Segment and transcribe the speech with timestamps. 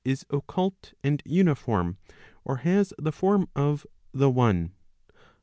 [0.03, 1.97] 383 is occult and uniform
[2.43, 4.71] [or has the form of the one].